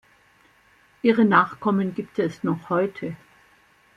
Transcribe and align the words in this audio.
Ihre 1.03 1.25
Nachkommen 1.25 1.93
gibt 1.93 2.17
es 2.17 2.43
noch 2.43 2.69
heute. 2.71 3.15